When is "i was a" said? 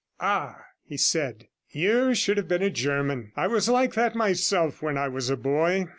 4.97-5.37